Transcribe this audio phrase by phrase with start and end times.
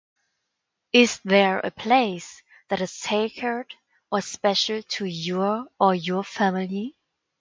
[0.93, 3.75] Is there a place that is sacred
[4.11, 6.97] or special to you or your family?